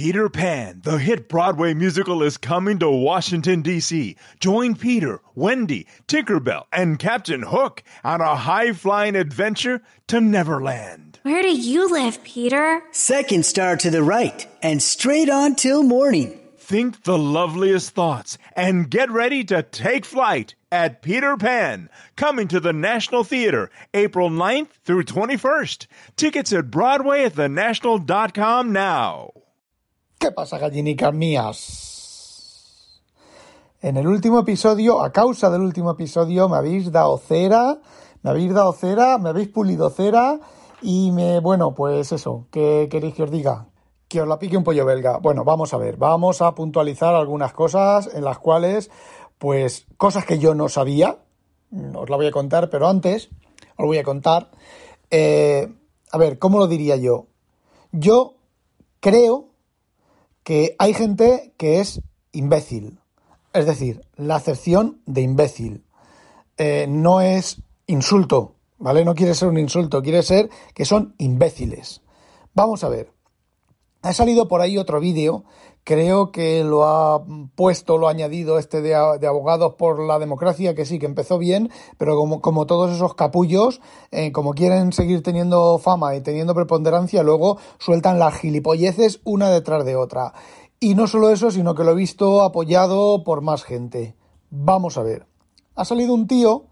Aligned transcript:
Peter 0.00 0.30
Pan, 0.30 0.80
the 0.82 0.96
hit 0.96 1.28
Broadway 1.28 1.74
musical, 1.74 2.22
is 2.22 2.38
coming 2.38 2.78
to 2.78 2.88
Washington, 2.88 3.60
D.C. 3.60 4.16
Join 4.40 4.74
Peter, 4.74 5.20
Wendy, 5.34 5.86
Tinkerbell, 6.08 6.64
and 6.72 6.98
Captain 6.98 7.42
Hook 7.42 7.82
on 8.02 8.22
a 8.22 8.34
high 8.34 8.72
flying 8.72 9.14
adventure 9.14 9.82
to 10.06 10.22
Neverland. 10.22 11.18
Where 11.22 11.42
do 11.42 11.54
you 11.54 11.92
live, 11.92 12.24
Peter? 12.24 12.82
Second 12.92 13.44
star 13.44 13.76
to 13.76 13.90
the 13.90 14.02
right, 14.02 14.46
and 14.62 14.82
straight 14.82 15.28
on 15.28 15.54
till 15.54 15.82
morning. 15.82 16.40
Think 16.56 17.02
the 17.02 17.18
loveliest 17.18 17.90
thoughts 17.90 18.38
and 18.56 18.90
get 18.90 19.10
ready 19.10 19.44
to 19.44 19.62
take 19.62 20.06
flight 20.06 20.54
at 20.72 21.02
Peter 21.02 21.36
Pan, 21.36 21.90
coming 22.16 22.48
to 22.48 22.58
the 22.58 22.72
National 22.72 23.22
Theater 23.22 23.70
April 23.92 24.30
9th 24.30 24.70
through 24.82 25.04
21st. 25.04 25.86
Tickets 26.16 26.54
at 26.54 26.70
Broadway 26.70 27.24
at 27.24 27.34
thenational.com 27.34 28.72
now. 28.72 29.32
¿Qué 30.20 30.32
pasa, 30.32 30.58
gallinicas 30.58 31.14
mías? 31.14 33.00
En 33.80 33.96
el 33.96 34.06
último 34.06 34.40
episodio, 34.40 35.00
a 35.00 35.12
causa 35.12 35.48
del 35.48 35.62
último 35.62 35.92
episodio, 35.92 36.46
me 36.46 36.58
habéis 36.58 36.92
dado 36.92 37.16
cera, 37.16 37.78
me 38.22 38.28
habéis 38.28 38.52
dado 38.52 38.74
cera, 38.74 39.16
me 39.16 39.30
habéis 39.30 39.48
pulido 39.48 39.88
cera 39.88 40.38
y 40.82 41.10
me, 41.10 41.40
bueno, 41.40 41.74
pues 41.74 42.12
eso, 42.12 42.44
¿qué 42.50 42.86
queréis 42.90 43.14
que 43.14 43.22
os 43.22 43.30
diga? 43.30 43.68
Que 44.08 44.20
os 44.20 44.28
la 44.28 44.38
pique 44.38 44.58
un 44.58 44.62
pollo 44.62 44.84
belga. 44.84 45.16
Bueno, 45.16 45.42
vamos 45.42 45.72
a 45.72 45.78
ver, 45.78 45.96
vamos 45.96 46.42
a 46.42 46.54
puntualizar 46.54 47.14
algunas 47.14 47.54
cosas 47.54 48.10
en 48.12 48.22
las 48.22 48.38
cuales, 48.38 48.90
pues, 49.38 49.86
cosas 49.96 50.26
que 50.26 50.38
yo 50.38 50.54
no 50.54 50.68
sabía, 50.68 51.16
os 51.94 52.10
la 52.10 52.16
voy 52.16 52.26
a 52.26 52.30
contar, 52.30 52.68
pero 52.68 52.88
antes 52.88 53.30
os 53.78 53.86
voy 53.86 53.96
a 53.96 54.04
contar, 54.04 54.50
eh, 55.10 55.66
a 56.12 56.18
ver, 56.18 56.38
¿cómo 56.38 56.58
lo 56.58 56.66
diría 56.66 56.96
yo? 56.96 57.28
Yo 57.90 58.34
creo 59.00 59.49
que 60.42 60.76
hay 60.78 60.94
gente 60.94 61.52
que 61.56 61.80
es 61.80 62.00
imbécil. 62.32 62.98
Es 63.52 63.66
decir, 63.66 64.04
la 64.16 64.36
acepción 64.36 65.00
de 65.06 65.22
imbécil. 65.22 65.84
Eh, 66.56 66.86
no 66.88 67.20
es 67.20 67.62
insulto, 67.86 68.54
¿vale? 68.78 69.04
No 69.04 69.14
quiere 69.14 69.34
ser 69.34 69.48
un 69.48 69.58
insulto, 69.58 70.02
quiere 70.02 70.22
ser 70.22 70.50
que 70.74 70.84
son 70.84 71.14
imbéciles. 71.18 72.02
Vamos 72.54 72.84
a 72.84 72.88
ver. 72.88 73.12
Ha 74.02 74.14
salido 74.14 74.48
por 74.48 74.62
ahí 74.62 74.78
otro 74.78 74.98
vídeo, 74.98 75.44
creo 75.84 76.32
que 76.32 76.64
lo 76.64 76.84
ha 76.84 77.22
puesto, 77.54 77.98
lo 77.98 78.08
ha 78.08 78.12
añadido 78.12 78.58
este 78.58 78.80
de, 78.80 78.96
de, 79.20 79.26
abogados 79.26 79.74
por 79.74 80.00
la 80.00 80.18
democracia, 80.18 80.74
que 80.74 80.86
sí, 80.86 80.98
que 80.98 81.04
empezó 81.04 81.36
bien, 81.36 81.70
pero 81.98 82.16
como, 82.16 82.40
como 82.40 82.64
todos 82.64 82.92
esos 82.92 83.14
capullos, 83.14 83.82
eh, 84.10 84.32
como 84.32 84.54
quieren 84.54 84.92
seguir 84.92 85.22
teniendo 85.22 85.78
fama 85.78 86.16
y 86.16 86.22
teniendo 86.22 86.54
preponderancia, 86.54 87.22
luego 87.22 87.58
sueltan 87.78 88.18
las 88.18 88.38
gilipolleces 88.38 89.20
una 89.24 89.50
detrás 89.50 89.84
de 89.84 89.96
otra. 89.96 90.32
Y 90.80 90.94
no 90.94 91.06
solo 91.06 91.28
eso, 91.28 91.50
sino 91.50 91.74
que 91.74 91.84
lo 91.84 91.90
he 91.90 91.94
visto 91.94 92.42
apoyado 92.42 93.22
por 93.22 93.42
más 93.42 93.64
gente. 93.64 94.16
Vamos 94.48 94.96
a 94.96 95.02
ver. 95.02 95.26
Ha 95.74 95.84
salido 95.84 96.14
un 96.14 96.26
tío 96.26 96.69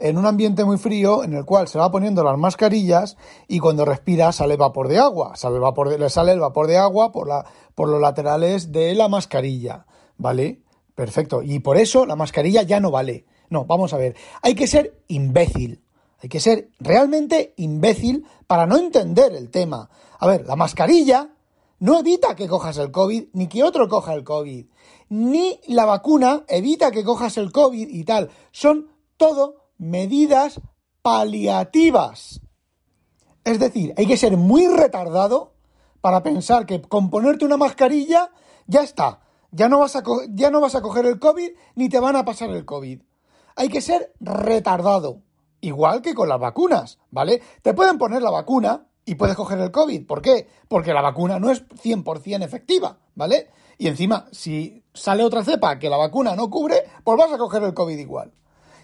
en 0.00 0.18
un 0.18 0.26
ambiente 0.26 0.64
muy 0.64 0.78
frío 0.78 1.22
en 1.22 1.34
el 1.34 1.44
cual 1.44 1.68
se 1.68 1.78
va 1.78 1.90
poniendo 1.90 2.24
las 2.24 2.38
mascarillas 2.38 3.16
y 3.46 3.58
cuando 3.58 3.84
respira 3.84 4.32
sale 4.32 4.56
vapor 4.56 4.88
de 4.88 4.98
agua, 4.98 5.36
sale 5.36 5.58
vapor 5.58 5.98
le 5.98 6.10
sale 6.10 6.32
el 6.32 6.40
vapor 6.40 6.66
de 6.66 6.78
agua 6.78 7.12
por, 7.12 7.28
por 7.74 7.88
los 7.88 8.00
laterales 8.00 8.72
de 8.72 8.94
la 8.94 9.08
mascarilla, 9.08 9.86
¿vale? 10.16 10.62
Perfecto. 10.94 11.42
Y 11.42 11.60
por 11.60 11.76
eso 11.76 12.06
la 12.06 12.16
mascarilla 12.16 12.62
ya 12.62 12.80
no 12.80 12.90
vale. 12.90 13.24
No, 13.48 13.64
vamos 13.64 13.92
a 13.92 13.96
ver. 13.96 14.16
Hay 14.42 14.54
que 14.54 14.66
ser 14.66 15.02
imbécil. 15.08 15.82
Hay 16.22 16.28
que 16.28 16.40
ser 16.40 16.68
realmente 16.78 17.54
imbécil 17.56 18.26
para 18.46 18.66
no 18.66 18.76
entender 18.76 19.34
el 19.34 19.50
tema. 19.50 19.88
A 20.18 20.26
ver, 20.26 20.46
la 20.46 20.56
mascarilla 20.56 21.30
no 21.78 21.98
evita 21.98 22.36
que 22.36 22.46
cojas 22.46 22.76
el 22.76 22.90
COVID, 22.90 23.28
ni 23.32 23.48
que 23.48 23.64
otro 23.64 23.88
coja 23.88 24.12
el 24.12 24.24
COVID. 24.24 24.66
Ni 25.08 25.60
la 25.68 25.86
vacuna 25.86 26.44
evita 26.46 26.90
que 26.90 27.04
cojas 27.04 27.38
el 27.38 27.50
COVID 27.50 27.88
y 27.88 28.04
tal. 28.04 28.30
Son 28.52 28.88
todo 29.16 29.59
medidas 29.80 30.60
paliativas. 31.02 32.40
Es 33.44 33.58
decir, 33.58 33.94
hay 33.96 34.06
que 34.06 34.18
ser 34.18 34.36
muy 34.36 34.68
retardado 34.68 35.54
para 36.02 36.22
pensar 36.22 36.66
que 36.66 36.82
con 36.82 37.10
ponerte 37.10 37.46
una 37.46 37.56
mascarilla 37.56 38.30
ya 38.66 38.82
está. 38.82 39.20
Ya 39.50 39.68
no, 39.68 39.80
vas 39.80 39.96
a 39.96 40.02
ya 40.28 40.50
no 40.50 40.60
vas 40.60 40.74
a 40.74 40.82
coger 40.82 41.06
el 41.06 41.18
COVID 41.18 41.50
ni 41.74 41.88
te 41.88 41.98
van 41.98 42.14
a 42.14 42.24
pasar 42.24 42.50
el 42.50 42.64
COVID. 42.64 43.00
Hay 43.56 43.68
que 43.68 43.80
ser 43.80 44.12
retardado. 44.20 45.22
Igual 45.62 46.02
que 46.02 46.14
con 46.14 46.28
las 46.28 46.38
vacunas, 46.38 46.98
¿vale? 47.10 47.42
Te 47.62 47.74
pueden 47.74 47.98
poner 47.98 48.22
la 48.22 48.30
vacuna 48.30 48.86
y 49.04 49.14
puedes 49.14 49.34
coger 49.34 49.58
el 49.58 49.70
COVID. 49.70 50.06
¿Por 50.06 50.22
qué? 50.22 50.46
Porque 50.68 50.92
la 50.92 51.02
vacuna 51.02 51.38
no 51.38 51.50
es 51.50 51.66
100% 51.68 52.44
efectiva, 52.44 52.98
¿vale? 53.14 53.50
Y 53.76 53.88
encima, 53.88 54.26
si 54.30 54.84
sale 54.94 55.24
otra 55.24 55.42
cepa 55.42 55.78
que 55.78 55.90
la 55.90 55.96
vacuna 55.96 56.36
no 56.36 56.48
cubre, 56.48 56.84
pues 57.02 57.18
vas 57.18 57.32
a 57.32 57.38
coger 57.38 57.62
el 57.62 57.74
COVID 57.74 57.98
igual. 57.98 58.32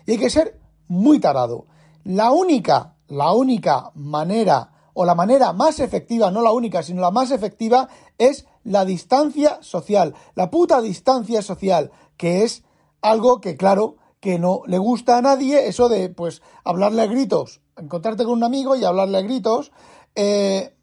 Y 0.07 0.13
hay 0.13 0.19
que 0.19 0.31
ser 0.31 0.66
muy 0.89 1.21
tarado. 1.21 1.67
La 2.05 2.31
única, 2.31 2.95
la 3.09 3.33
única 3.33 3.91
manera 3.95 4.73
o 4.99 5.05
la 5.05 5.15
manera 5.15 5.53
más 5.53 5.79
efectiva, 5.81 6.31
no 6.31 6.41
la 6.41 6.53
única, 6.53 6.83
sino 6.83 7.03
la 7.03 7.11
más 7.11 7.31
efectiva 7.31 7.89
es 8.17 8.47
la 8.65 8.87
distancia 8.87 9.59
social, 9.61 10.15
la 10.35 10.51
puta 10.51 10.81
distancia 10.81 11.43
social, 11.43 11.91
que 12.17 12.45
es 12.45 12.65
algo 13.03 13.43
que 13.43 13.57
claro 13.57 13.97
que 14.21 14.39
no 14.39 14.63
le 14.67 14.79
gusta 14.79 15.19
a 15.19 15.23
nadie, 15.23 15.69
eso 15.69 15.91
de 15.91 16.09
pues 16.09 16.41
hablarle 16.65 17.03
a 17.03 17.07
gritos, 17.07 17.61
encontrarte 17.77 18.25
con 18.25 18.33
un 18.33 18.45
amigo 18.45 18.75
y 18.75 18.85
hablarle 18.85 19.19
a 19.19 19.23
gritos. 19.23 19.71
Eh, 20.15 20.75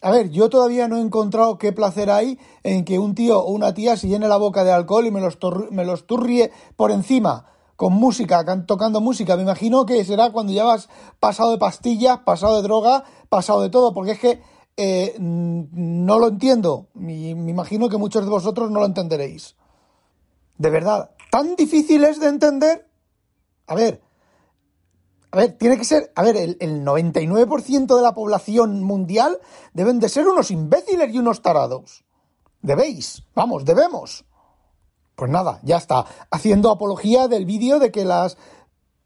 a 0.00 0.10
ver, 0.12 0.30
yo 0.30 0.48
todavía 0.48 0.86
no 0.86 0.98
he 0.98 1.00
encontrado 1.00 1.58
qué 1.58 1.72
placer 1.72 2.08
hay 2.08 2.38
en 2.62 2.84
que 2.84 3.00
un 3.00 3.16
tío 3.16 3.40
o 3.40 3.50
una 3.50 3.74
tía 3.74 3.96
se 3.96 4.06
llene 4.06 4.28
la 4.28 4.36
boca 4.36 4.62
de 4.62 4.70
alcohol 4.70 5.06
y 5.06 5.10
me 5.10 5.20
los, 5.20 5.38
me 5.72 5.84
los 5.84 6.06
turrie 6.06 6.52
por 6.76 6.92
encima 6.92 7.46
con 7.76 7.92
música, 7.92 8.44
tocando 8.66 9.00
música. 9.00 9.36
Me 9.36 9.42
imagino 9.42 9.86
que 9.86 10.04
será 10.04 10.30
cuando 10.30 10.52
ya 10.52 10.64
vas 10.64 10.88
pasado 11.20 11.52
de 11.52 11.58
pastillas, 11.58 12.18
pasado 12.20 12.56
de 12.56 12.62
droga, 12.62 13.04
pasado 13.28 13.62
de 13.62 13.70
todo, 13.70 13.92
porque 13.94 14.12
es 14.12 14.18
que 14.18 14.42
eh, 14.76 15.14
no 15.18 16.18
lo 16.18 16.28
entiendo. 16.28 16.88
Me, 16.94 17.34
me 17.34 17.50
imagino 17.50 17.88
que 17.88 17.98
muchos 17.98 18.24
de 18.24 18.30
vosotros 18.30 18.70
no 18.70 18.80
lo 18.80 18.86
entenderéis. 18.86 19.56
De 20.58 20.70
verdad, 20.70 21.10
¿tan 21.30 21.54
difícil 21.54 22.04
es 22.04 22.18
de 22.18 22.28
entender? 22.28 22.88
A 23.66 23.74
ver, 23.74 24.02
a 25.32 25.36
ver, 25.36 25.58
tiene 25.58 25.76
que 25.76 25.84
ser, 25.84 26.12
a 26.14 26.22
ver, 26.22 26.36
el, 26.36 26.56
el 26.60 26.82
99% 26.82 27.94
de 27.94 28.02
la 28.02 28.14
población 28.14 28.82
mundial 28.82 29.38
deben 29.74 29.98
de 29.98 30.08
ser 30.08 30.26
unos 30.26 30.50
imbéciles 30.50 31.12
y 31.12 31.18
unos 31.18 31.42
tarados. 31.42 32.04
Debéis, 32.62 33.22
vamos, 33.34 33.64
debemos. 33.64 34.24
Pues 35.16 35.30
nada, 35.30 35.60
ya 35.62 35.78
está. 35.78 36.04
Haciendo 36.30 36.70
apología 36.70 37.26
del 37.26 37.46
vídeo 37.46 37.78
de 37.78 37.90
que 37.90 38.04
las 38.04 38.36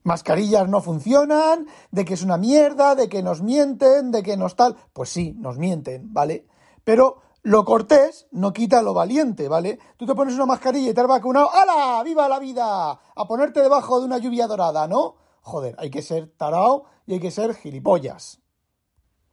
mascarillas 0.03 0.69
no 0.69 0.81
funcionan, 0.81 1.69
de 1.93 2.05
que 2.05 2.15
es 2.15 2.23
una 2.23 2.37
mierda, 2.37 2.97
de 2.97 3.09
que 3.09 3.23
nos 3.23 3.43
mienten, 3.43 4.11
de 4.11 4.23
que 4.23 4.37
nos 4.37 4.57
tal. 4.57 4.77
Pues 4.93 5.09
sí, 5.09 5.35
nos 5.39 5.57
mienten, 5.57 6.13
¿vale? 6.13 6.47
Pero 6.83 7.23
lo 7.43 7.65
cortés 7.65 8.27
no 8.33 8.53
quita 8.53 8.83
lo 8.83 8.93
valiente, 8.93 9.49
¿vale? 9.49 9.79
Tú 9.97 10.05
te 10.05 10.15
pones 10.15 10.35
una 10.35 10.47
mascarilla 10.47 10.91
y 10.91 10.95
te 10.95 11.01
has 11.01 11.07
vacunado. 11.07 11.49
¡Hala! 11.53 12.03
¡Viva 12.03 12.29
la 12.29 12.41
vida! 12.41 12.91
A 12.91 13.25
ponerte 13.29 13.63
debajo 13.63 14.01
de 14.01 14.07
una 14.07 14.19
lluvia 14.19 14.49
dorada, 14.49 14.89
¿no? 14.89 15.15
Joder, 15.43 15.77
hay 15.79 15.91
que 15.91 16.03
ser 16.03 16.29
tarao 16.37 16.85
y 17.07 17.15
hay 17.15 17.21
que 17.21 17.31
ser 17.31 17.55
gilipollas. 17.55 18.41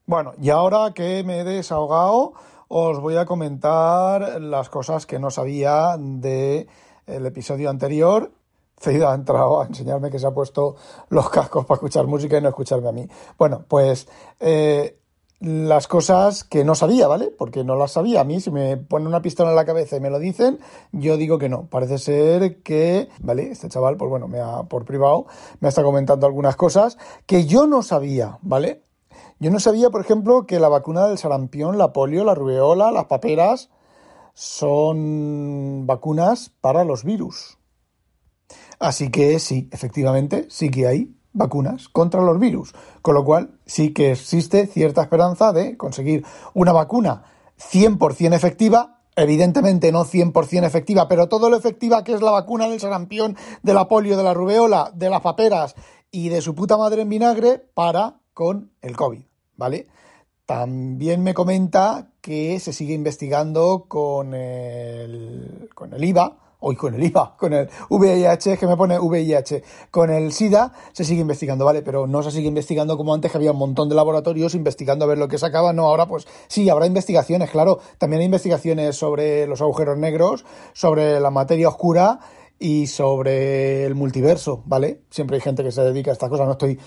Bueno, 0.05 0.33
y 0.39 0.51
ahora 0.51 0.93
que 0.93 1.23
me 1.25 1.39
he 1.39 1.43
desahogado, 1.43 2.33
os 2.67 2.99
voy 2.99 3.15
a 3.17 3.25
comentar 3.25 4.41
las 4.41 4.69
cosas 4.69 5.05
que 5.05 5.19
no 5.19 5.31
sabía 5.31 5.95
del 5.97 6.67
el 7.05 7.25
episodio 7.25 7.69
anterior. 7.69 8.31
Ceida 8.79 9.11
ha 9.11 9.15
entrado 9.15 9.61
a 9.61 9.65
enseñarme 9.65 10.11
que 10.11 10.19
se 10.19 10.27
ha 10.27 10.31
puesto 10.31 10.75
los 11.09 11.29
cascos 11.29 11.65
para 11.65 11.77
escuchar 11.77 12.05
música 12.05 12.37
y 12.37 12.41
no 12.41 12.49
escucharme 12.49 12.89
a 12.89 12.91
mí. 12.91 13.07
Bueno, 13.37 13.65
pues 13.67 14.07
eh, 14.39 14.99
las 15.39 15.87
cosas 15.87 16.43
que 16.43 16.63
no 16.63 16.75
sabía, 16.75 17.07
¿vale? 17.07 17.31
Porque 17.35 17.63
no 17.63 17.75
las 17.75 17.91
sabía. 17.91 18.21
A 18.21 18.23
mí, 18.23 18.39
si 18.39 18.51
me 18.51 18.77
ponen 18.77 19.07
una 19.07 19.21
pistola 19.21 19.51
en 19.51 19.55
la 19.55 19.65
cabeza 19.65 19.97
y 19.97 19.99
me 19.99 20.09
lo 20.09 20.19
dicen, 20.19 20.59
yo 20.91 21.17
digo 21.17 21.37
que 21.37 21.49
no. 21.49 21.67
Parece 21.67 21.97
ser 21.97 22.61
que, 22.61 23.09
¿vale? 23.19 23.51
Este 23.51 23.69
chaval, 23.69 23.97
pues 23.97 24.09
bueno, 24.09 24.27
me 24.27 24.39
ha, 24.39 24.63
por 24.63 24.85
privado, 24.85 25.25
me 25.59 25.69
está 25.69 25.83
comentando 25.83 26.25
algunas 26.25 26.55
cosas 26.55 26.97
que 27.25 27.45
yo 27.45 27.67
no 27.67 27.81
sabía, 27.83 28.37
¿vale? 28.41 28.83
Yo 29.39 29.51
no 29.51 29.59
sabía, 29.59 29.89
por 29.89 30.01
ejemplo, 30.01 30.47
que 30.47 30.59
la 30.59 30.69
vacuna 30.69 31.07
del 31.07 31.17
sarampión, 31.17 31.77
la 31.77 31.93
polio, 31.93 32.23
la 32.23 32.33
rubeola, 32.33 32.91
las 32.91 33.05
paperas 33.05 33.69
son 34.33 35.85
vacunas 35.85 36.51
para 36.61 36.83
los 36.83 37.03
virus. 37.03 37.57
Así 38.79 39.09
que 39.09 39.39
sí, 39.39 39.69
efectivamente, 39.71 40.47
sí 40.49 40.69
que 40.69 40.87
hay 40.87 41.15
vacunas 41.33 41.87
contra 41.89 42.21
los 42.21 42.39
virus, 42.39 42.73
con 43.01 43.13
lo 43.13 43.23
cual 43.23 43.59
sí 43.65 43.93
que 43.93 44.11
existe 44.11 44.65
cierta 44.67 45.03
esperanza 45.03 45.53
de 45.53 45.77
conseguir 45.77 46.25
una 46.53 46.71
vacuna 46.71 47.23
100% 47.59 48.33
efectiva, 48.33 49.01
evidentemente 49.15 49.91
no 49.91 50.05
100% 50.05 50.65
efectiva, 50.65 51.07
pero 51.07 51.29
todo 51.29 51.49
lo 51.49 51.57
efectiva 51.57 52.03
que 52.03 52.13
es 52.13 52.21
la 52.21 52.31
vacuna 52.31 52.67
del 52.69 52.79
sarampión, 52.79 53.35
de 53.63 53.73
la 53.73 53.87
polio, 53.87 54.17
de 54.17 54.23
la 54.23 54.33
rubeola, 54.33 54.91
de 54.93 55.09
las 55.09 55.21
paperas 55.21 55.75
y 56.11 56.29
de 56.29 56.41
su 56.41 56.55
puta 56.55 56.77
madre 56.77 57.03
en 57.03 57.09
vinagre 57.09 57.59
para 57.73 58.19
con 58.37 58.69
el 58.83 58.95
COVID, 58.95 59.23
¿vale? 59.55 59.87
También 60.45 61.23
me 61.23 61.33
comenta 61.33 62.11
que 62.21 62.59
se 62.59 62.71
sigue 62.71 62.93
investigando 62.93 63.85
con 63.87 64.35
el, 64.35 65.67
con 65.73 65.91
el 65.91 66.03
IVA, 66.03 66.37
hoy 66.59 66.75
con 66.75 66.93
el 66.93 67.03
IVA, 67.03 67.35
con 67.35 67.53
el 67.53 67.67
VIH, 67.89 68.59
que 68.59 68.67
me 68.67 68.77
pone 68.77 68.99
VIH, 68.99 69.63
con 69.89 70.11
el 70.11 70.31
SIDA 70.31 70.71
se 70.91 71.03
sigue 71.03 71.21
investigando, 71.21 71.65
¿vale? 71.65 71.81
Pero 71.81 72.05
no 72.05 72.21
se 72.21 72.29
sigue 72.29 72.47
investigando 72.47 72.95
como 72.95 73.11
antes, 73.11 73.31
que 73.31 73.39
había 73.39 73.53
un 73.53 73.57
montón 73.57 73.89
de 73.89 73.95
laboratorios 73.95 74.53
investigando 74.53 75.05
a 75.05 75.07
ver 75.07 75.17
lo 75.17 75.27
que 75.27 75.39
sacaba, 75.39 75.73
no, 75.73 75.87
ahora 75.87 76.05
pues 76.05 76.27
sí, 76.47 76.69
habrá 76.69 76.85
investigaciones, 76.85 77.49
claro, 77.49 77.79
también 77.97 78.19
hay 78.19 78.27
investigaciones 78.27 78.95
sobre 78.95 79.47
los 79.47 79.61
agujeros 79.61 79.97
negros, 79.97 80.45
sobre 80.73 81.19
la 81.19 81.31
materia 81.31 81.69
oscura 81.69 82.19
y 82.59 82.85
sobre 82.85 83.83
el 83.85 83.95
multiverso, 83.95 84.61
¿vale? 84.65 85.01
Siempre 85.09 85.37
hay 85.37 85.41
gente 85.41 85.63
que 85.63 85.71
se 85.71 85.81
dedica 85.81 86.11
a 86.11 86.13
estas 86.13 86.29
cosas, 86.29 86.45
no 86.45 86.51
estoy 86.51 86.77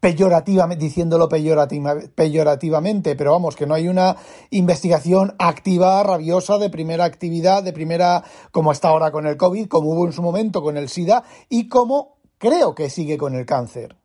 peyorativamente, 0.00 0.84
diciéndolo 0.84 1.28
peyorativamente, 1.28 3.16
pero 3.16 3.32
vamos, 3.32 3.56
que 3.56 3.66
no 3.66 3.74
hay 3.74 3.88
una 3.88 4.16
investigación 4.50 5.34
activa, 5.38 6.02
rabiosa, 6.02 6.58
de 6.58 6.70
primera 6.70 7.04
actividad, 7.04 7.62
de 7.62 7.72
primera, 7.72 8.24
como 8.50 8.72
está 8.72 8.88
ahora 8.88 9.10
con 9.10 9.26
el 9.26 9.36
COVID, 9.36 9.68
como 9.68 9.90
hubo 9.90 10.06
en 10.06 10.12
su 10.12 10.22
momento 10.22 10.62
con 10.62 10.76
el 10.76 10.88
SIDA 10.88 11.24
y 11.48 11.68
como 11.68 12.16
creo 12.38 12.74
que 12.74 12.90
sigue 12.90 13.18
con 13.18 13.34
el 13.34 13.46
cáncer. 13.46 13.96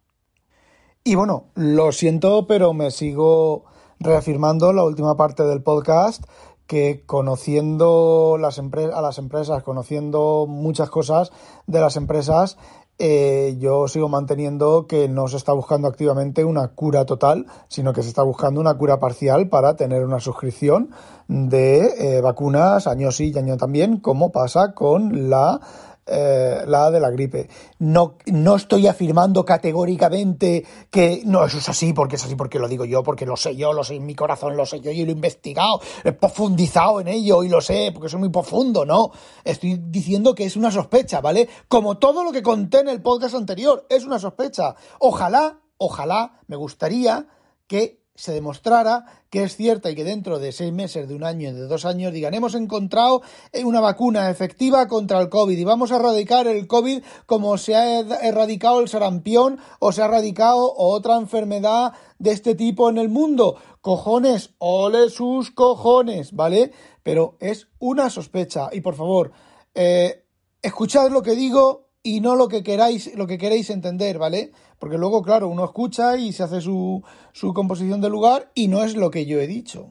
Y 1.04 1.16
bueno, 1.16 1.46
lo 1.56 1.92
siento, 1.92 2.46
pero 2.48 2.74
me 2.74 2.92
sigo 2.92 3.66
reafirmando 4.00 4.72
la 4.74 4.84
última 4.84 5.18
parte 5.18 5.44
del 5.44 5.64
podcast 5.64 6.24
que 6.68 7.04
conociendo 7.06 8.38
las 8.40 8.60
a 8.60 9.02
las 9.02 9.18
empresas, 9.18 9.62
conociendo 9.64 10.46
muchas 10.48 10.90
cosas 10.90 11.32
de 11.68 11.82
las 11.82 11.98
empresas, 11.98 12.58
eh, 13.04 13.56
yo 13.58 13.88
sigo 13.88 14.10
manteniendo 14.10 14.86
que 14.86 15.10
no 15.10 15.28
se 15.28 15.38
está 15.38 15.54
buscando 15.54 15.88
activamente 15.88 16.46
una 16.46 16.68
cura 16.68 17.04
total, 17.04 17.48
sino 17.68 17.94
que 17.94 18.04
se 18.04 18.10
está 18.10 18.22
buscando 18.22 18.62
una 18.62 18.76
cura 18.76 19.00
parcial 19.00 19.50
para 19.50 19.76
tener 19.76 20.06
una 20.06 20.20
suscripción 20.20 20.92
de 21.28 22.18
eh, 22.18 22.22
vacunas 22.22 22.86
año 22.86 23.12
sí 23.12 23.32
y 23.34 23.38
año 23.40 23.58
también, 23.58 23.98
como 23.98 24.32
pasa 24.32 24.76
con 24.76 25.32
la 25.32 25.60
eh, 26.06 26.64
la 26.66 26.90
de 26.90 27.00
la 27.00 27.10
gripe. 27.12 27.48
No, 27.80 28.16
no 28.26 28.56
estoy 28.56 28.88
afirmando 28.88 29.46
categóricamente 29.46 30.66
que 30.90 31.22
no, 31.26 31.46
eso 31.46 31.60
es 31.60 31.70
así, 31.70 31.94
porque 31.94 32.16
es 32.16 32.26
así, 32.26 32.36
porque 32.36 32.60
lo 32.60 32.68
digo 32.68 32.86
yo, 32.86 33.04
porque 33.04 33.26
lo 33.26 33.38
sé 33.38 33.56
yo, 33.56 33.72
lo 33.72 33.84
sé 33.84 33.96
en 33.96 34.06
mi 34.06 34.16
corazón, 34.16 34.58
lo 34.58 34.66
sé 34.66 34.82
yo 34.82 34.92
y 34.92 35.04
lo 35.06 35.12
he 35.12 35.14
investigado, 35.14 35.80
he 36.04 36.12
profundizado 36.12 37.02
en 37.02 37.08
ello 37.08 37.44
y 37.44 37.50
lo 37.50 37.62
sé, 37.62 37.92
porque 37.94 38.10
soy 38.10 38.20
muy 38.20 38.30
profundo, 38.30 38.86
no. 38.86 39.12
Estoy 39.44 39.78
diciendo 39.78 40.34
que 40.34 40.46
es 40.46 40.56
una 40.56 40.72
sospecha, 40.72 41.22
¿vale? 41.22 41.48
Como 41.68 41.98
todo 41.98 42.24
lo 42.24 42.32
que 42.32 42.42
conté 42.42 42.80
en 42.80 42.90
el 42.90 43.02
podcast 43.02 43.36
anterior, 43.36 43.86
es 43.90 44.04
una 44.04 44.20
sospecha. 44.20 44.76
Ojalá, 45.00 45.60
ojalá, 45.78 46.40
me 46.48 46.56
gustaría 46.56 47.28
que 47.68 48.01
se 48.22 48.34
demostrara 48.34 49.06
que 49.32 49.42
es 49.42 49.56
cierta 49.56 49.90
y 49.90 49.96
que 49.96 50.04
dentro 50.04 50.38
de 50.38 50.52
seis 50.52 50.72
meses, 50.72 51.10
de 51.10 51.16
un 51.16 51.24
año, 51.24 51.52
de 51.56 51.66
dos 51.66 51.86
años, 51.86 52.14
digan, 52.14 52.36
hemos 52.36 52.54
encontrado 52.54 53.24
una 53.64 53.80
vacuna 53.80 54.30
efectiva 54.30 54.88
contra 54.88 55.20
el 55.20 55.30
COVID 55.30 55.58
y 55.58 55.64
vamos 55.64 55.92
a 55.92 55.96
erradicar 55.96 56.46
el 56.46 56.68
COVID 56.68 57.02
como 57.26 57.58
se 57.58 57.76
ha 57.76 58.00
erradicado 58.00 58.80
el 58.80 58.90
sarampión 58.90 59.58
o 59.80 59.92
se 59.92 60.04
ha 60.04 60.06
erradicado 60.06 60.72
otra 60.78 61.18
enfermedad 61.18 61.94
de 62.20 62.30
este 62.30 62.54
tipo 62.54 62.92
en 62.92 63.00
el 63.00 63.10
mundo. 63.10 63.56
Cojones, 63.82 64.54
ole 64.60 65.10
sus 65.10 65.50
cojones, 65.50 66.34
¿vale? 66.34 66.74
Pero 67.02 67.38
es 67.40 67.70
una 67.80 68.12
sospecha 68.12 68.70
y 68.72 68.82
por 68.82 68.94
favor, 68.94 69.32
eh, 69.74 70.26
escuchad 70.62 71.10
lo 71.10 71.24
que 71.24 71.32
digo 71.32 71.88
y 72.04 72.22
no 72.22 72.36
lo 72.36 72.48
que 72.48 72.64
queráis, 72.64 73.16
lo 73.16 73.28
que 73.28 73.38
queréis 73.38 73.70
entender, 73.70 74.18
¿vale? 74.18 74.52
Porque 74.80 74.98
luego, 74.98 75.22
claro, 75.22 75.48
uno 75.48 75.64
escucha 75.66 76.18
y 76.18 76.34
se 76.34 76.44
hace 76.44 76.62
su, 76.62 77.04
su 77.32 77.54
composición 77.54 78.02
de 78.02 78.10
lugar 78.10 78.52
y 78.56 78.68
no 78.68 78.84
es 78.84 78.96
lo 78.96 79.12
que 79.12 79.26
yo 79.26 79.40
he 79.40 79.48
dicho. 79.48 79.90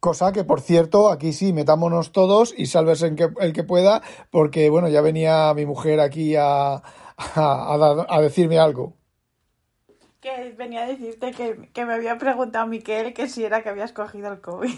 Cosa 0.00 0.32
que, 0.32 0.44
por 0.44 0.60
cierto, 0.60 1.10
aquí 1.10 1.32
sí, 1.32 1.52
metámonos 1.52 2.12
todos 2.12 2.54
y 2.56 2.66
salves 2.66 3.02
el 3.02 3.16
que, 3.16 3.28
el 3.40 3.52
que 3.52 3.64
pueda, 3.64 4.00
porque, 4.30 4.70
bueno, 4.70 4.88
ya 4.88 5.00
venía 5.00 5.52
mi 5.54 5.66
mujer 5.66 6.00
aquí 6.00 6.36
a, 6.36 6.74
a, 6.76 6.82
a, 7.34 8.06
a 8.08 8.20
decirme 8.20 8.58
algo. 8.58 8.94
Que 10.20 10.54
venía 10.56 10.82
a 10.82 10.86
decirte 10.86 11.32
que, 11.32 11.68
que 11.72 11.84
me 11.84 11.94
había 11.94 12.16
preguntado 12.16 12.66
Miquel 12.66 13.12
que 13.12 13.28
si 13.28 13.44
era 13.44 13.62
que 13.62 13.68
habías 13.68 13.92
cogido 13.92 14.32
el 14.32 14.40
COVID. 14.40 14.70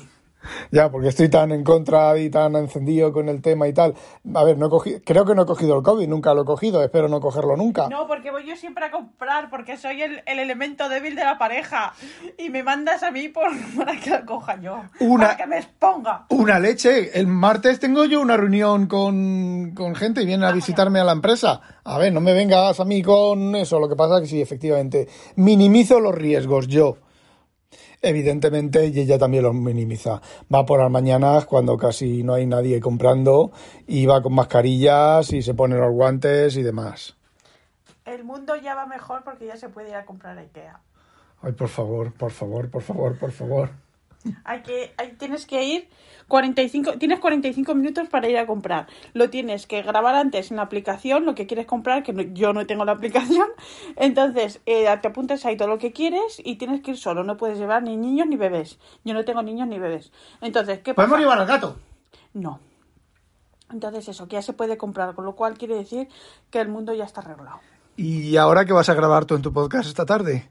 Ya, 0.70 0.90
porque 0.90 1.08
estoy 1.08 1.28
tan 1.28 1.52
en 1.52 1.64
contra 1.64 2.16
y 2.18 2.30
tan 2.30 2.56
encendido 2.56 3.12
con 3.12 3.28
el 3.28 3.42
tema 3.42 3.68
y 3.68 3.72
tal. 3.72 3.94
A 4.34 4.44
ver, 4.44 4.56
no 4.58 4.66
he 4.66 4.70
cogido, 4.70 5.00
creo 5.04 5.24
que 5.24 5.34
no 5.34 5.42
he 5.42 5.46
cogido 5.46 5.76
el 5.76 5.82
COVID, 5.82 6.08
nunca 6.08 6.32
lo 6.34 6.42
he 6.42 6.44
cogido, 6.44 6.82
espero 6.82 7.08
no 7.08 7.20
cogerlo 7.20 7.56
nunca. 7.56 7.88
No, 7.88 8.06
porque 8.06 8.30
voy 8.30 8.46
yo 8.46 8.56
siempre 8.56 8.84
a 8.86 8.90
comprar, 8.90 9.50
porque 9.50 9.76
soy 9.76 10.02
el, 10.02 10.22
el 10.26 10.38
elemento 10.38 10.88
débil 10.88 11.14
de 11.16 11.24
la 11.24 11.36
pareja. 11.38 11.92
Y 12.38 12.50
me 12.50 12.62
mandas 12.62 13.02
a 13.02 13.10
mí 13.10 13.28
por, 13.28 13.50
para 13.76 13.98
que 14.00 14.10
lo 14.10 14.24
coja 14.26 14.60
yo. 14.60 14.82
Una- 15.00 15.24
Para 15.26 15.36
que 15.36 15.46
me 15.46 15.58
exponga. 15.58 16.26
Una 16.30 16.58
leche. 16.58 17.18
El 17.18 17.26
martes 17.26 17.78
tengo 17.80 18.04
yo 18.04 18.20
una 18.20 18.36
reunión 18.36 18.86
con, 18.86 19.72
con 19.74 19.94
gente 19.94 20.22
y 20.22 20.26
vienen 20.26 20.48
a 20.48 20.52
visitarme 20.52 21.00
a 21.00 21.04
la 21.04 21.12
empresa. 21.12 21.60
A 21.84 21.98
ver, 21.98 22.12
no 22.12 22.20
me 22.20 22.32
vengas 22.32 22.80
a 22.80 22.84
mí 22.84 23.02
con 23.02 23.54
eso. 23.56 23.78
Lo 23.78 23.88
que 23.88 23.96
pasa 23.96 24.16
es 24.16 24.22
que 24.22 24.26
sí, 24.28 24.40
efectivamente, 24.40 25.08
minimizo 25.36 26.00
los 26.00 26.14
riesgos 26.14 26.66
yo. 26.68 26.96
Evidentemente, 28.02 28.86
y 28.86 28.98
ella 28.98 29.18
también 29.18 29.42
los 29.42 29.54
minimiza. 29.54 30.22
Va 30.52 30.64
por 30.64 30.80
las 30.80 30.90
mañanas 30.90 31.44
cuando 31.44 31.76
casi 31.76 32.22
no 32.22 32.34
hay 32.34 32.46
nadie 32.46 32.80
comprando 32.80 33.52
y 33.86 34.06
va 34.06 34.22
con 34.22 34.34
mascarillas 34.34 35.32
y 35.32 35.42
se 35.42 35.52
pone 35.52 35.76
los 35.76 35.92
guantes 35.92 36.56
y 36.56 36.62
demás. 36.62 37.16
El 38.06 38.24
mundo 38.24 38.56
ya 38.56 38.74
va 38.74 38.86
mejor 38.86 39.22
porque 39.22 39.46
ya 39.46 39.56
se 39.56 39.68
puede 39.68 39.90
ir 39.90 39.96
a 39.96 40.06
comprar 40.06 40.38
a 40.38 40.40
Ikea. 40.40 40.80
Ay, 41.42 41.52
por 41.52 41.68
favor, 41.68 42.12
por 42.12 42.30
favor, 42.30 42.70
por 42.70 42.82
favor, 42.82 43.18
por 43.18 43.32
favor. 43.32 43.70
Hay 44.44 44.62
que, 44.62 44.92
hay- 44.98 45.12
tienes 45.12 45.46
que 45.46 45.62
ir 45.64 45.88
45, 46.28 46.98
tienes 46.98 47.20
45 47.20 47.74
minutos 47.74 48.08
para 48.08 48.28
ir 48.28 48.36
a 48.38 48.46
comprar. 48.46 48.86
Lo 49.14 49.30
tienes 49.30 49.66
que 49.66 49.82
grabar 49.82 50.14
antes 50.14 50.50
en 50.50 50.58
la 50.58 50.62
aplicación, 50.64 51.24
lo 51.24 51.34
que 51.34 51.46
quieres 51.46 51.66
comprar, 51.66 52.02
que 52.02 52.12
no- 52.12 52.22
yo 52.22 52.52
no 52.52 52.66
tengo 52.66 52.84
la 52.84 52.92
aplicación. 53.38 53.48
Entonces, 53.96 54.60
eh, 54.66 54.84
te 55.00 55.08
apuntas 55.08 55.44
ahí 55.46 55.56
todo 55.56 55.68
lo 55.68 55.78
que 55.78 55.92
quieres 55.92 56.40
y 56.44 56.56
tienes 56.56 56.82
que 56.82 56.92
ir 56.92 56.96
solo. 56.98 57.24
No 57.24 57.36
puedes 57.36 57.58
llevar 57.58 57.82
ni 57.82 57.96
niños 57.96 58.26
ni 58.28 58.36
bebés. 58.36 58.78
Yo 59.04 59.14
no 59.14 59.24
tengo 59.24 59.42
niños 59.42 59.66
ni 59.68 59.78
bebés. 59.78 60.12
Entonces, 60.40 60.78
¿qué 60.80 60.92
pasa? 60.94 61.08
¿Podemos 61.08 61.20
llevar 61.20 61.38
al 61.40 61.46
gato? 61.46 61.78
No. 62.34 62.60
Entonces 63.72 64.08
eso, 64.08 64.26
que 64.28 64.34
ya 64.36 64.42
se 64.42 64.52
puede 64.52 64.76
comprar, 64.76 65.14
con 65.14 65.24
lo 65.24 65.34
cual 65.36 65.56
quiere 65.56 65.76
decir 65.76 66.08
que 66.50 66.60
el 66.60 66.68
mundo 66.68 66.92
ya 66.92 67.04
está 67.04 67.20
arreglado. 67.20 67.60
¿Y 67.96 68.36
ahora 68.36 68.64
qué 68.64 68.72
vas 68.72 68.88
a 68.88 68.94
grabar 68.94 69.24
tú 69.26 69.34
en 69.36 69.42
tu 69.42 69.52
podcast 69.52 69.88
esta 69.88 70.06
tarde? 70.06 70.48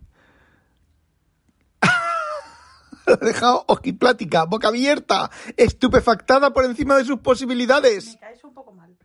Lo 3.20 3.20
he 3.22 3.26
dejado 3.26 3.64
ojiplática, 3.68 4.46
boca 4.46 4.68
abierta, 4.68 5.32
estupefactada 5.58 6.54
por 6.54 6.66
encima 6.66 6.96
de 6.96 7.06
sus 7.06 7.20
posibilidades. 7.20 8.14
Me 8.14 8.20
caes 8.20 8.44
un 8.44 8.54
poco 8.54 8.72
mal. 8.72 8.96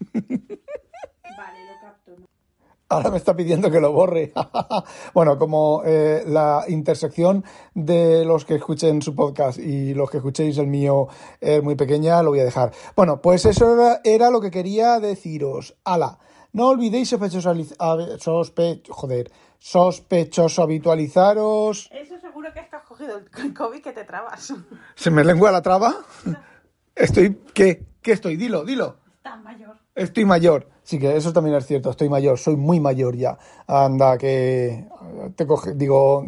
vale, 0.14 1.66
lo 1.66 1.80
capto. 1.82 2.12
¿no? 2.18 2.26
Ahora 2.88 3.10
me 3.10 3.18
está 3.18 3.36
pidiendo 3.36 3.70
que 3.70 3.78
lo 3.78 3.92
borre. 3.92 4.32
bueno, 5.14 5.38
como 5.38 5.82
eh, 5.84 6.24
la 6.26 6.64
intersección 6.68 7.44
de 7.74 8.24
los 8.24 8.46
que 8.46 8.54
escuchen 8.54 9.02
su 9.02 9.14
podcast 9.14 9.58
y 9.58 9.92
los 9.92 10.10
que 10.10 10.16
escuchéis 10.16 10.56
el 10.56 10.68
mío 10.68 11.08
es 11.40 11.62
muy 11.62 11.74
pequeña, 11.74 12.22
lo 12.22 12.30
voy 12.30 12.40
a 12.40 12.44
dejar. 12.44 12.72
Bueno, 12.96 13.20
pues 13.20 13.44
eso 13.44 13.74
era, 13.74 14.00
era 14.02 14.30
lo 14.30 14.40
que 14.40 14.50
quería 14.50 14.98
deciros. 14.98 15.76
Ala, 15.84 16.18
no 16.52 16.68
olvidéis 16.68 17.10
sospechoso, 17.10 17.54
sospe, 18.18 18.82
joder, 18.88 19.30
sospechoso 19.58 20.62
habitualizaros. 20.62 21.90
Eso 21.92 22.18
seguro 22.18 22.29
que 22.52 22.60
es 22.60 22.68
que 22.68 22.76
has 22.76 22.82
cogido 22.82 23.18
el 23.18 23.54
COVID 23.54 23.82
que 23.82 23.92
te 23.92 24.04
trabas. 24.04 24.52
¿Se 24.94 25.10
me 25.10 25.24
lengua 25.24 25.52
la 25.52 25.62
traba? 25.62 25.94
Estoy, 26.94 27.40
¿qué? 27.54 27.86
¿Qué 28.02 28.12
estoy? 28.12 28.36
Dilo, 28.36 28.64
dilo. 28.64 28.96
Tan 29.22 29.42
mayor. 29.42 29.76
Estoy 29.94 30.24
mayor. 30.24 30.68
Sí, 30.82 30.98
que 30.98 31.14
eso 31.16 31.32
también 31.32 31.56
es 31.56 31.66
cierto. 31.66 31.90
Estoy 31.90 32.08
mayor. 32.08 32.38
Soy 32.38 32.56
muy 32.56 32.80
mayor 32.80 33.16
ya. 33.16 33.38
Anda, 33.66 34.16
que 34.16 34.88
te 35.36 35.46
coge, 35.46 35.74
digo, 35.74 36.26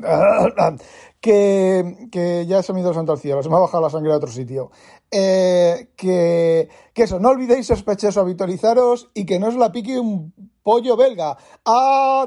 que, 1.21 2.09
que 2.12 2.47
ya 2.47 2.62
se 2.62 2.73
me 2.73 2.81
ha 2.81 2.83
ido 2.83 2.95
santo 2.95 3.12
al 3.12 3.19
cielo. 3.19 3.42
Se 3.42 3.49
me 3.49 3.57
ha 3.57 3.61
bajado 3.61 3.83
la 3.83 3.90
sangre 3.90 4.12
a 4.12 4.16
otro 4.16 4.31
sitio. 4.31 4.71
Eh, 5.11 5.90
que, 5.97 6.69
que 6.92 7.02
eso, 7.02 7.19
no 7.19 7.31
olvidéis 7.31 7.66
sospechoso 7.66 8.21
habitualizaros 8.21 9.11
y 9.14 9.25
que 9.26 9.38
no 9.38 9.49
os 9.49 9.57
la 9.57 9.73
pique 9.73 9.99
un 9.99 10.33
pollo 10.62 10.97
belga. 10.97 11.37
¡A! 11.64 12.26